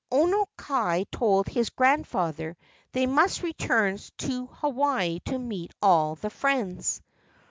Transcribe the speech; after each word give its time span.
Lono 0.11 0.47
kai 0.57 1.05
told 1.11 1.47
his 1.47 1.69
grandfather 1.69 2.57
they 2.91 3.05
must 3.05 3.43
return 3.43 3.99
to 4.17 4.47
Hawaii 4.47 5.19
to 5.25 5.37
meet 5.37 5.75
all 5.79 6.15
the 6.15 6.31
friends. 6.31 7.03